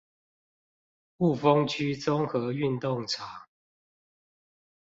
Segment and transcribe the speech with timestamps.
[1.19, 3.45] 霧峰區綜合運動場